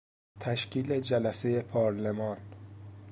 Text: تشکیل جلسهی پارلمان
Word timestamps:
تشکیل 0.39 0.99
جلسهی 1.01 1.61
پارلمان 1.61 2.37